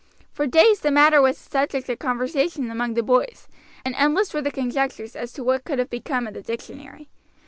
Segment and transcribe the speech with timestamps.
[0.31, 3.47] For days the matter was a subject of conversation among the boys,
[3.85, 7.07] and endless were the conjectures as to what could have become of the dictionary.